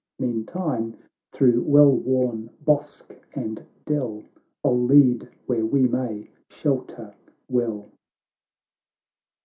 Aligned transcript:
Meantime, 0.17 0.97
through 1.31 1.61
well 1.61 1.95
known 1.97 2.49
bosk 2.65 3.15
and 3.35 3.67
dell, 3.85 4.23
I'll 4.65 4.81
lead 4.85 5.29
where 5.45 5.63
we 5.63 5.87
may 5.87 6.31
shelter 6.49 7.13
well." 7.47 7.87